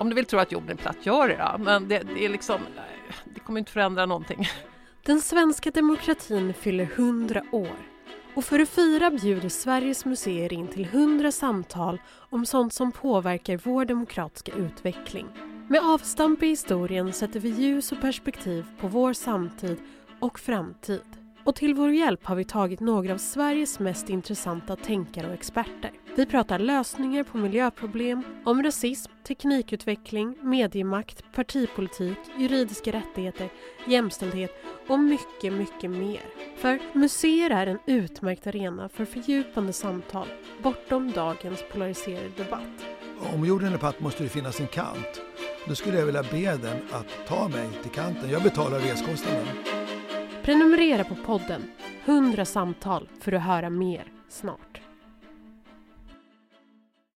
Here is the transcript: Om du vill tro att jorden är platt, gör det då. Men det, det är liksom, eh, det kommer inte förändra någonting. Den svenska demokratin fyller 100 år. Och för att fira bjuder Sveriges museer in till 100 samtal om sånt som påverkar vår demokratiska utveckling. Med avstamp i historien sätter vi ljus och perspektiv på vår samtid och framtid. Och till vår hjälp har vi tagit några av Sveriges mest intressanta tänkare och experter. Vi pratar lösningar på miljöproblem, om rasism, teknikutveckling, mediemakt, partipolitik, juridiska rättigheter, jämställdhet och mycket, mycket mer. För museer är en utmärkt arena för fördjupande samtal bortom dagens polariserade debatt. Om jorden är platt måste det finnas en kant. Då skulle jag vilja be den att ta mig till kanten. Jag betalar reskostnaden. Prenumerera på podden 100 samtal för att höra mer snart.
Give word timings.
Om 0.00 0.08
du 0.08 0.14
vill 0.14 0.24
tro 0.24 0.38
att 0.38 0.52
jorden 0.52 0.70
är 0.70 0.74
platt, 0.74 0.96
gör 1.06 1.28
det 1.28 1.36
då. 1.36 1.64
Men 1.64 1.88
det, 1.88 2.02
det 2.14 2.24
är 2.24 2.28
liksom, 2.28 2.56
eh, 2.56 3.14
det 3.34 3.40
kommer 3.40 3.58
inte 3.58 3.72
förändra 3.72 4.06
någonting. 4.06 4.48
Den 5.04 5.20
svenska 5.20 5.70
demokratin 5.70 6.54
fyller 6.54 6.84
100 6.84 7.42
år. 7.52 7.76
Och 8.34 8.44
för 8.44 8.58
att 8.58 8.68
fira 8.68 9.10
bjuder 9.10 9.48
Sveriges 9.48 10.04
museer 10.04 10.52
in 10.52 10.68
till 10.68 10.84
100 10.84 11.32
samtal 11.32 12.00
om 12.30 12.46
sånt 12.46 12.74
som 12.74 12.92
påverkar 12.92 13.60
vår 13.64 13.84
demokratiska 13.84 14.52
utveckling. 14.52 15.26
Med 15.68 15.80
avstamp 15.82 16.42
i 16.42 16.46
historien 16.46 17.12
sätter 17.12 17.40
vi 17.40 17.48
ljus 17.48 17.92
och 17.92 18.00
perspektiv 18.00 18.66
på 18.80 18.88
vår 18.88 19.12
samtid 19.12 19.76
och 20.20 20.38
framtid. 20.38 21.19
Och 21.44 21.54
till 21.54 21.74
vår 21.74 21.90
hjälp 21.90 22.24
har 22.24 22.36
vi 22.36 22.44
tagit 22.44 22.80
några 22.80 23.12
av 23.12 23.18
Sveriges 23.18 23.78
mest 23.78 24.10
intressanta 24.10 24.76
tänkare 24.76 25.26
och 25.26 25.34
experter. 25.34 25.90
Vi 26.16 26.26
pratar 26.26 26.58
lösningar 26.58 27.24
på 27.24 27.38
miljöproblem, 27.38 28.22
om 28.44 28.62
rasism, 28.62 29.12
teknikutveckling, 29.26 30.36
mediemakt, 30.42 31.24
partipolitik, 31.34 32.18
juridiska 32.38 32.92
rättigheter, 32.92 33.48
jämställdhet 33.86 34.50
och 34.88 34.98
mycket, 34.98 35.52
mycket 35.52 35.90
mer. 35.90 36.22
För 36.56 36.78
museer 36.92 37.50
är 37.50 37.66
en 37.66 37.78
utmärkt 37.86 38.46
arena 38.46 38.88
för 38.88 39.04
fördjupande 39.04 39.72
samtal 39.72 40.26
bortom 40.62 41.12
dagens 41.12 41.64
polariserade 41.72 42.28
debatt. 42.36 42.86
Om 43.34 43.44
jorden 43.44 43.72
är 43.72 43.78
platt 43.78 44.00
måste 44.00 44.22
det 44.22 44.28
finnas 44.28 44.60
en 44.60 44.66
kant. 44.66 45.20
Då 45.68 45.74
skulle 45.74 45.98
jag 45.98 46.06
vilja 46.06 46.22
be 46.22 46.56
den 46.56 46.78
att 46.90 47.26
ta 47.28 47.48
mig 47.48 47.68
till 47.82 47.90
kanten. 47.90 48.30
Jag 48.30 48.42
betalar 48.42 48.78
reskostnaden. 48.80 49.46
Prenumerera 50.42 51.04
på 51.04 51.14
podden 51.14 51.62
100 52.04 52.44
samtal 52.44 53.08
för 53.20 53.32
att 53.32 53.42
höra 53.42 53.70
mer 53.70 54.04
snart. 54.28 54.80